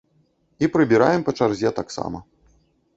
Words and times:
І 0.63 0.69
прыбіраем 0.77 1.21
па 1.29 1.37
чарзе 1.39 1.69
таксама. 1.83 2.27